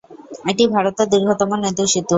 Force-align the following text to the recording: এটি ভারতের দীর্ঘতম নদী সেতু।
এটি 0.51 0.63
ভারতের 0.75 1.07
দীর্ঘতম 1.13 1.49
নদী 1.57 1.83
সেতু। 1.91 2.09